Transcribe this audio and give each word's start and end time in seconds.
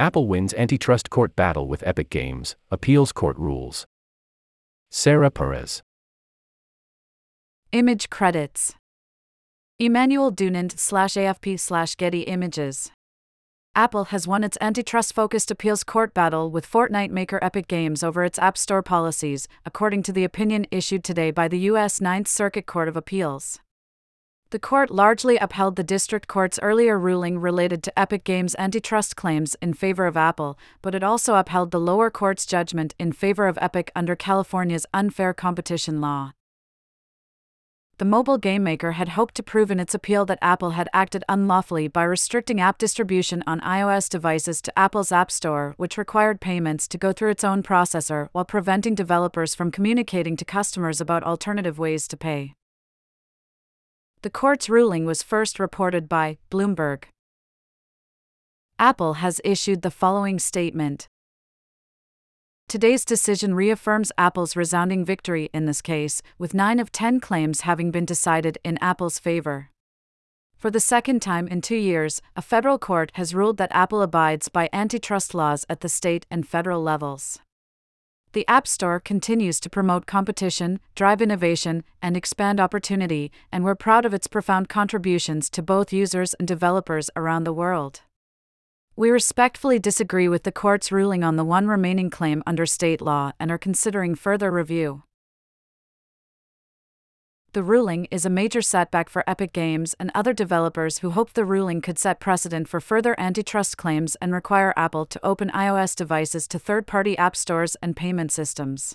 Apple 0.00 0.26
wins 0.26 0.54
antitrust 0.54 1.10
court 1.10 1.36
battle 1.36 1.68
with 1.68 1.86
Epic 1.86 2.08
Games, 2.08 2.56
appeals 2.70 3.12
court 3.12 3.36
rules. 3.36 3.84
Sarah 4.90 5.30
Perez. 5.30 5.82
Image 7.72 8.08
credits 8.08 8.76
Emmanuel 9.78 10.32
Dunand 10.32 10.78
slash 10.78 11.16
AFP 11.16 11.60
slash 11.60 11.96
Getty 11.96 12.22
Images. 12.22 12.90
Apple 13.74 14.04
has 14.04 14.26
won 14.26 14.42
its 14.42 14.56
antitrust 14.62 15.12
focused 15.12 15.50
appeals 15.50 15.84
court 15.84 16.14
battle 16.14 16.50
with 16.50 16.66
Fortnite 16.66 17.10
maker 17.10 17.38
Epic 17.42 17.68
Games 17.68 18.02
over 18.02 18.24
its 18.24 18.38
App 18.38 18.56
Store 18.56 18.82
policies, 18.82 19.48
according 19.66 20.02
to 20.04 20.14
the 20.14 20.24
opinion 20.24 20.66
issued 20.70 21.04
today 21.04 21.30
by 21.30 21.46
the 21.46 21.58
U.S. 21.72 22.00
Ninth 22.00 22.26
Circuit 22.26 22.64
Court 22.64 22.88
of 22.88 22.96
Appeals. 22.96 23.60
The 24.50 24.58
court 24.58 24.90
largely 24.90 25.36
upheld 25.36 25.76
the 25.76 25.84
district 25.84 26.26
court's 26.26 26.58
earlier 26.60 26.98
ruling 26.98 27.38
related 27.38 27.84
to 27.84 27.96
Epic 27.96 28.24
Games' 28.24 28.56
antitrust 28.58 29.14
claims 29.14 29.54
in 29.62 29.74
favor 29.74 30.06
of 30.06 30.16
Apple, 30.16 30.58
but 30.82 30.92
it 30.92 31.04
also 31.04 31.36
upheld 31.36 31.70
the 31.70 31.78
lower 31.78 32.10
court's 32.10 32.44
judgment 32.44 32.92
in 32.98 33.12
favor 33.12 33.46
of 33.46 33.58
Epic 33.60 33.92
under 33.94 34.16
California's 34.16 34.86
unfair 34.92 35.32
competition 35.32 36.00
law. 36.00 36.32
The 37.98 38.04
mobile 38.04 38.38
game 38.38 38.64
maker 38.64 38.92
had 38.92 39.10
hoped 39.10 39.36
to 39.36 39.42
prove 39.44 39.70
in 39.70 39.78
its 39.78 39.94
appeal 39.94 40.24
that 40.24 40.38
Apple 40.42 40.70
had 40.70 40.88
acted 40.92 41.22
unlawfully 41.28 41.86
by 41.86 42.02
restricting 42.02 42.60
app 42.60 42.76
distribution 42.76 43.44
on 43.46 43.60
iOS 43.60 44.08
devices 44.08 44.60
to 44.62 44.76
Apple's 44.76 45.12
App 45.12 45.30
Store, 45.30 45.74
which 45.76 45.96
required 45.96 46.40
payments 46.40 46.88
to 46.88 46.98
go 46.98 47.12
through 47.12 47.30
its 47.30 47.44
own 47.44 47.62
processor 47.62 48.30
while 48.32 48.44
preventing 48.44 48.96
developers 48.96 49.54
from 49.54 49.70
communicating 49.70 50.36
to 50.36 50.44
customers 50.44 51.00
about 51.00 51.22
alternative 51.22 51.78
ways 51.78 52.08
to 52.08 52.16
pay. 52.16 52.54
The 54.22 54.28
court's 54.28 54.68
ruling 54.68 55.06
was 55.06 55.22
first 55.22 55.58
reported 55.58 56.06
by 56.06 56.36
Bloomberg. 56.50 57.04
Apple 58.78 59.14
has 59.14 59.40
issued 59.44 59.80
the 59.80 59.90
following 59.90 60.38
statement. 60.38 61.08
Today's 62.68 63.06
decision 63.06 63.54
reaffirms 63.54 64.12
Apple's 64.18 64.56
resounding 64.56 65.06
victory 65.06 65.48
in 65.54 65.64
this 65.64 65.80
case, 65.80 66.20
with 66.38 66.52
9 66.52 66.78
of 66.78 66.92
10 66.92 67.20
claims 67.20 67.62
having 67.62 67.90
been 67.90 68.04
decided 68.04 68.58
in 68.62 68.76
Apple's 68.82 69.18
favor. 69.18 69.70
For 70.54 70.70
the 70.70 70.80
second 70.80 71.22
time 71.22 71.48
in 71.48 71.62
two 71.62 71.76
years, 71.76 72.20
a 72.36 72.42
federal 72.42 72.78
court 72.78 73.12
has 73.14 73.34
ruled 73.34 73.56
that 73.56 73.74
Apple 73.74 74.02
abides 74.02 74.50
by 74.50 74.68
antitrust 74.70 75.34
laws 75.34 75.64
at 75.70 75.80
the 75.80 75.88
state 75.88 76.26
and 76.30 76.46
federal 76.46 76.82
levels. 76.82 77.38
The 78.32 78.46
App 78.46 78.68
Store 78.68 79.00
continues 79.00 79.58
to 79.58 79.68
promote 79.68 80.06
competition, 80.06 80.78
drive 80.94 81.20
innovation, 81.20 81.82
and 82.00 82.16
expand 82.16 82.60
opportunity, 82.60 83.32
and 83.50 83.64
we're 83.64 83.74
proud 83.74 84.04
of 84.04 84.14
its 84.14 84.28
profound 84.28 84.68
contributions 84.68 85.50
to 85.50 85.62
both 85.62 85.92
users 85.92 86.34
and 86.34 86.46
developers 86.46 87.10
around 87.16 87.42
the 87.42 87.52
world. 87.52 88.02
We 88.94 89.10
respectfully 89.10 89.80
disagree 89.80 90.28
with 90.28 90.44
the 90.44 90.52
court's 90.52 90.92
ruling 90.92 91.24
on 91.24 91.34
the 91.34 91.44
one 91.44 91.66
remaining 91.66 92.08
claim 92.08 92.44
under 92.46 92.66
state 92.66 93.00
law 93.00 93.32
and 93.40 93.50
are 93.50 93.58
considering 93.58 94.14
further 94.14 94.52
review. 94.52 95.02
The 97.52 97.64
ruling 97.64 98.04
is 98.12 98.24
a 98.24 98.30
major 98.30 98.62
setback 98.62 99.08
for 99.08 99.28
Epic 99.28 99.52
Games 99.52 99.96
and 99.98 100.12
other 100.14 100.32
developers 100.32 100.98
who 100.98 101.10
hoped 101.10 101.34
the 101.34 101.44
ruling 101.44 101.80
could 101.80 101.98
set 101.98 102.20
precedent 102.20 102.68
for 102.68 102.78
further 102.80 103.18
antitrust 103.18 103.76
claims 103.76 104.14
and 104.22 104.32
require 104.32 104.72
Apple 104.76 105.04
to 105.06 105.26
open 105.26 105.50
iOS 105.50 105.96
devices 105.96 106.46
to 106.46 106.60
third 106.60 106.86
party 106.86 107.18
app 107.18 107.34
stores 107.34 107.76
and 107.82 107.96
payment 107.96 108.30
systems. 108.30 108.94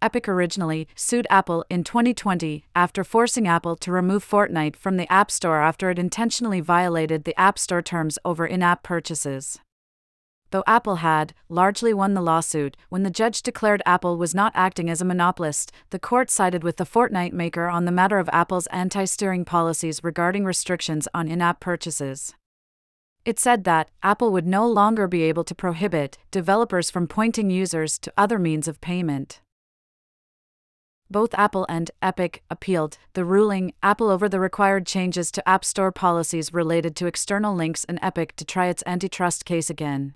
Epic 0.00 0.28
originally 0.28 0.88
sued 0.96 1.28
Apple 1.30 1.64
in 1.70 1.84
2020 1.84 2.64
after 2.74 3.04
forcing 3.04 3.46
Apple 3.46 3.76
to 3.76 3.92
remove 3.92 4.28
Fortnite 4.28 4.74
from 4.74 4.96
the 4.96 5.10
App 5.12 5.30
Store 5.30 5.60
after 5.60 5.88
it 5.88 6.00
intentionally 6.00 6.58
violated 6.58 7.22
the 7.22 7.38
App 7.40 7.60
Store 7.60 7.82
terms 7.82 8.18
over 8.24 8.44
in 8.44 8.60
app 8.60 8.82
purchases 8.82 9.60
though 10.52 10.62
Apple 10.66 10.96
had 10.96 11.34
largely 11.48 11.92
won 11.92 12.14
the 12.14 12.20
lawsuit, 12.20 12.76
when 12.90 13.02
the 13.02 13.10
judge 13.10 13.42
declared 13.42 13.82
Apple 13.84 14.16
was 14.16 14.34
not 14.34 14.52
acting 14.54 14.88
as 14.88 15.00
a 15.00 15.04
monopolist, 15.04 15.72
the 15.90 15.98
court 15.98 16.30
sided 16.30 16.62
with 16.62 16.76
the 16.76 16.84
Fortnite 16.84 17.32
maker 17.32 17.68
on 17.68 17.84
the 17.86 17.90
matter 17.90 18.18
of 18.18 18.30
Apple's 18.32 18.68
anti 18.68 19.04
steering 19.04 19.44
policies 19.44 20.04
regarding 20.04 20.44
restrictions 20.44 21.08
on 21.12 21.26
in 21.26 21.42
app 21.42 21.58
purchases. 21.58 22.34
It 23.24 23.38
said 23.38 23.64
that 23.64 23.90
Apple 24.02 24.32
would 24.32 24.46
no 24.46 24.66
longer 24.66 25.08
be 25.08 25.22
able 25.22 25.44
to 25.44 25.54
prohibit 25.54 26.18
developers 26.30 26.90
from 26.90 27.06
pointing 27.06 27.50
users 27.50 27.98
to 28.00 28.12
other 28.16 28.38
means 28.38 28.68
of 28.68 28.80
payment. 28.80 29.40
Both 31.10 31.34
Apple 31.34 31.66
and 31.68 31.90
Epic 32.00 32.42
appealed 32.50 32.98
the 33.12 33.24
ruling, 33.24 33.74
Apple 33.82 34.08
over 34.08 34.28
the 34.28 34.40
required 34.40 34.86
changes 34.86 35.30
to 35.32 35.48
App 35.48 35.64
Store 35.64 35.92
policies 35.92 36.52
related 36.52 36.96
to 36.96 37.06
external 37.06 37.54
links, 37.54 37.84
and 37.84 37.98
Epic 38.02 38.34
to 38.36 38.44
try 38.44 38.66
its 38.66 38.82
antitrust 38.86 39.44
case 39.44 39.70
again. 39.70 40.14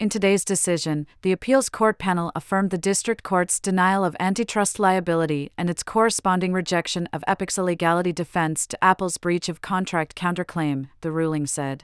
In 0.00 0.08
today's 0.08 0.44
decision, 0.44 1.08
the 1.22 1.32
appeals 1.32 1.68
court 1.68 1.98
panel 1.98 2.30
affirmed 2.36 2.70
the 2.70 2.78
district 2.78 3.24
court's 3.24 3.58
denial 3.58 4.04
of 4.04 4.14
antitrust 4.20 4.78
liability 4.78 5.50
and 5.58 5.68
its 5.68 5.82
corresponding 5.82 6.52
rejection 6.52 7.08
of 7.12 7.24
Epic's 7.26 7.58
illegality 7.58 8.12
defense 8.12 8.64
to 8.68 8.84
Apple's 8.84 9.18
breach 9.18 9.48
of 9.48 9.60
contract 9.60 10.14
counterclaim, 10.14 10.88
the 11.00 11.10
ruling 11.10 11.48
said. 11.48 11.82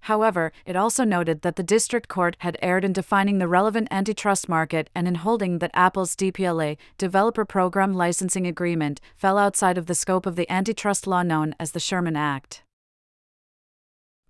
However, 0.00 0.50
it 0.66 0.74
also 0.74 1.04
noted 1.04 1.42
that 1.42 1.54
the 1.54 1.62
district 1.62 2.08
court 2.08 2.34
had 2.40 2.58
erred 2.60 2.84
in 2.84 2.92
defining 2.92 3.38
the 3.38 3.46
relevant 3.46 3.86
antitrust 3.92 4.48
market 4.48 4.90
and 4.92 5.06
in 5.06 5.14
holding 5.14 5.60
that 5.60 5.70
Apple's 5.74 6.16
DPLA, 6.16 6.76
Developer 6.98 7.44
Program 7.44 7.94
Licensing 7.94 8.48
Agreement, 8.48 9.00
fell 9.14 9.38
outside 9.38 9.78
of 9.78 9.86
the 9.86 9.94
scope 9.94 10.26
of 10.26 10.34
the 10.34 10.50
antitrust 10.50 11.06
law 11.06 11.22
known 11.22 11.54
as 11.60 11.70
the 11.70 11.78
Sherman 11.78 12.16
Act 12.16 12.64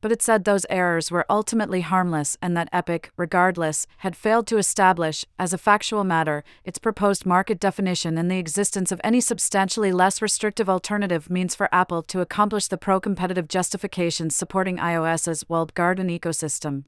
but 0.02 0.12
it 0.12 0.20
said 0.20 0.44
those 0.44 0.66
errors 0.68 1.10
were 1.10 1.24
ultimately 1.30 1.80
harmless 1.80 2.36
and 2.42 2.54
that 2.56 2.68
Epic, 2.72 3.10
regardless, 3.16 3.86
had 3.98 4.16
failed 4.16 4.46
to 4.48 4.58
establish, 4.58 5.24
as 5.38 5.54
a 5.54 5.58
factual 5.58 6.04
matter, 6.04 6.44
its 6.64 6.78
proposed 6.78 7.24
market 7.24 7.58
definition 7.58 8.18
and 8.18 8.30
the 8.30 8.36
existence 8.36 8.92
of 8.92 9.00
any 9.04 9.20
substantially 9.20 9.92
less 9.92 10.20
restrictive 10.20 10.68
alternative 10.68 11.30
means 11.30 11.54
for 11.54 11.72
Apple 11.72 12.02
to 12.02 12.20
accomplish 12.20 12.66
the 12.66 12.76
pro 12.76 13.00
competitive 13.00 13.48
justifications 13.48 14.36
supporting 14.36 14.76
iOS's 14.76 15.48
walled 15.48 15.72
garden 15.72 16.08
ecosystem. 16.08 16.84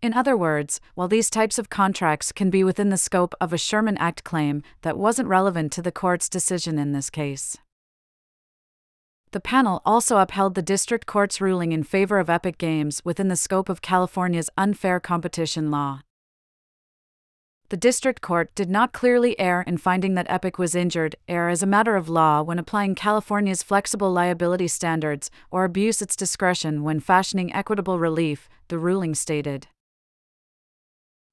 In 0.00 0.14
other 0.14 0.36
words, 0.36 0.80
while 0.94 1.08
these 1.08 1.28
types 1.28 1.58
of 1.58 1.68
contracts 1.68 2.32
can 2.32 2.48
be 2.48 2.64
within 2.64 2.88
the 2.88 2.96
scope 2.96 3.34
of 3.40 3.52
a 3.52 3.58
Sherman 3.58 3.98
Act 3.98 4.22
claim, 4.22 4.62
that 4.82 4.96
wasn't 4.96 5.28
relevant 5.28 5.72
to 5.72 5.82
the 5.82 5.92
court's 5.92 6.28
decision 6.28 6.78
in 6.78 6.92
this 6.92 7.10
case. 7.10 7.58
The 9.32 9.40
panel 9.40 9.80
also 9.86 10.18
upheld 10.18 10.56
the 10.56 10.62
district 10.62 11.06
court's 11.06 11.40
ruling 11.40 11.70
in 11.70 11.84
favor 11.84 12.18
of 12.18 12.28
Epic 12.28 12.58
Games 12.58 13.00
within 13.04 13.28
the 13.28 13.36
scope 13.36 13.68
of 13.68 13.80
California's 13.80 14.50
unfair 14.58 14.98
competition 14.98 15.70
law. 15.70 16.00
The 17.68 17.76
district 17.76 18.20
court 18.20 18.52
did 18.56 18.68
not 18.68 18.92
clearly 18.92 19.38
err 19.38 19.62
in 19.62 19.78
finding 19.78 20.14
that 20.14 20.28
Epic 20.28 20.58
was 20.58 20.74
injured, 20.74 21.14
err 21.28 21.48
as 21.48 21.62
a 21.62 21.66
matter 21.66 21.94
of 21.94 22.08
law 22.08 22.42
when 22.42 22.58
applying 22.58 22.96
California's 22.96 23.62
flexible 23.62 24.10
liability 24.10 24.66
standards, 24.66 25.30
or 25.52 25.62
abuse 25.62 26.02
its 26.02 26.16
discretion 26.16 26.82
when 26.82 26.98
fashioning 26.98 27.54
equitable 27.54 28.00
relief, 28.00 28.48
the 28.66 28.78
ruling 28.78 29.14
stated. 29.14 29.68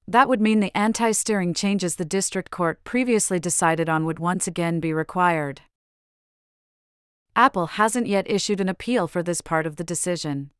That 0.06 0.28
would 0.28 0.40
mean 0.40 0.60
the 0.60 0.76
anti 0.76 1.10
steering 1.10 1.52
changes 1.52 1.96
the 1.96 2.04
district 2.04 2.52
court 2.52 2.84
previously 2.84 3.40
decided 3.40 3.88
on 3.88 4.04
would 4.04 4.20
once 4.20 4.46
again 4.46 4.78
be 4.78 4.92
required. 4.92 5.62
Apple 7.38 7.68
hasn't 7.68 8.08
yet 8.08 8.28
issued 8.28 8.60
an 8.60 8.68
appeal 8.68 9.06
for 9.06 9.22
this 9.22 9.40
part 9.40 9.64
of 9.64 9.76
the 9.76 9.84
decision. 9.84 10.50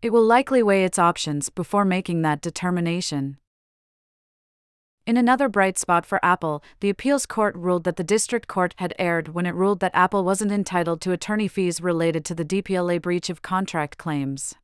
It 0.00 0.14
will 0.14 0.24
likely 0.24 0.62
weigh 0.62 0.82
its 0.82 0.98
options 0.98 1.50
before 1.50 1.84
making 1.84 2.22
that 2.22 2.40
determination. 2.40 3.36
In 5.06 5.18
another 5.18 5.50
bright 5.50 5.76
spot 5.76 6.06
for 6.06 6.18
Apple, 6.24 6.64
the 6.80 6.88
appeals 6.88 7.26
court 7.26 7.54
ruled 7.54 7.84
that 7.84 7.96
the 7.96 8.02
district 8.02 8.48
court 8.48 8.74
had 8.78 8.94
erred 8.98 9.34
when 9.34 9.44
it 9.44 9.54
ruled 9.54 9.80
that 9.80 9.94
Apple 9.94 10.24
wasn't 10.24 10.52
entitled 10.52 11.02
to 11.02 11.12
attorney 11.12 11.48
fees 11.48 11.82
related 11.82 12.24
to 12.24 12.34
the 12.34 12.46
DPLA 12.46 13.02
breach 13.02 13.28
of 13.28 13.42
contract 13.42 13.98
claims. 13.98 14.54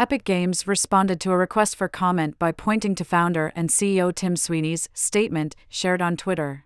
Epic 0.00 0.24
Games 0.24 0.66
responded 0.66 1.20
to 1.20 1.30
a 1.30 1.36
request 1.36 1.76
for 1.76 1.86
comment 1.86 2.40
by 2.40 2.50
pointing 2.50 2.96
to 2.96 3.04
founder 3.04 3.52
and 3.54 3.68
CEO 3.68 4.12
Tim 4.12 4.34
Sweeney's 4.34 4.88
statement 4.94 5.54
shared 5.68 6.02
on 6.02 6.16
Twitter. 6.16 6.64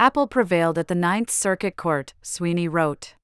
Apple 0.00 0.26
prevailed 0.26 0.76
at 0.76 0.88
the 0.88 0.94
Ninth 0.94 1.30
Circuit 1.30 1.76
Court, 1.76 2.14
Sweeney 2.20 2.66
wrote. 2.66 3.14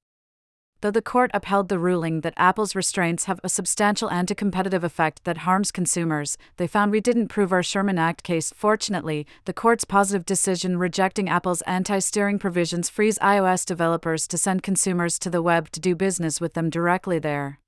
Though 0.82 0.93
the 0.93 1.02
court 1.02 1.32
upheld 1.34 1.69
the 1.69 1.81
ruling 1.81 2.20
that 2.20 2.32
Apple's 2.37 2.76
restraints 2.76 3.25
have 3.25 3.40
a 3.43 3.49
substantial 3.49 4.08
anti 4.08 4.37
competitive 4.37 4.84
effect 4.84 5.25
that 5.25 5.38
harms 5.38 5.72
consumers, 5.72 6.38
they 6.58 6.69
found 6.69 6.93
we 6.93 7.00
didn't 7.00 7.26
prove 7.26 7.52
our 7.52 7.64
Sherman 7.64 7.99
Act 7.99 8.22
case. 8.22 8.52
Fortunately, 8.56 9.26
the 9.46 9.52
court's 9.52 9.84
positive 9.84 10.25
decision 10.25 10.78
rejecting 10.78 11.28
Apple's 11.28 11.61
anti 11.62 11.99
steering 11.99 12.38
provisions 12.38 12.88
frees 12.88 13.19
iOS 13.19 13.67
developers 13.67 14.28
to 14.28 14.38
send 14.38 14.62
consumers 14.62 15.19
to 15.19 15.28
the 15.28 15.43
web 15.43 15.70
to 15.72 15.81
do 15.81 15.96
business 15.96 16.40
with 16.40 16.55
them 16.55 16.70
directly 16.70 17.19
there. 17.19 17.58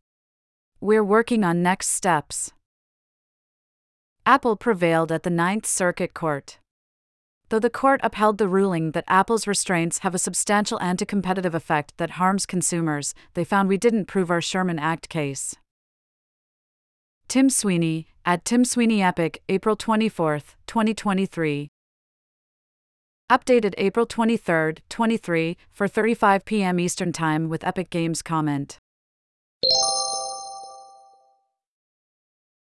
We're 0.80 1.04
working 1.04 1.42
on 1.42 1.60
next 1.60 1.88
steps. 1.88 2.52
Apple 4.24 4.54
prevailed 4.54 5.10
at 5.10 5.24
the 5.24 5.30
Ninth 5.30 5.66
Circuit 5.66 6.14
Court. 6.14 6.58
Though 7.52 7.58
the 7.58 7.68
court 7.68 8.00
upheld 8.02 8.38
the 8.38 8.48
ruling 8.48 8.92
that 8.92 9.04
Apple's 9.08 9.46
restraints 9.46 9.98
have 9.98 10.14
a 10.14 10.18
substantial 10.18 10.80
anti 10.80 11.04
competitive 11.04 11.54
effect 11.54 11.92
that 11.98 12.12
harms 12.12 12.46
consumers, 12.46 13.14
they 13.34 13.44
found 13.44 13.68
we 13.68 13.76
didn't 13.76 14.06
prove 14.06 14.30
our 14.30 14.40
Sherman 14.40 14.78
Act 14.78 15.10
case. 15.10 15.54
Tim 17.28 17.50
Sweeney, 17.50 18.06
at 18.24 18.46
Tim 18.46 18.64
Sweeney 18.64 19.02
Epic, 19.02 19.42
April 19.50 19.76
24, 19.76 20.38
2023. 20.66 21.68
Updated 23.30 23.74
April 23.76 24.06
23, 24.06 24.76
23, 24.88 25.56
for 25.70 25.86
35 25.86 26.46
p.m. 26.46 26.80
Eastern 26.80 27.12
Time 27.12 27.50
with 27.50 27.64
Epic 27.64 27.90
Games 27.90 28.22
comment. 28.22 28.78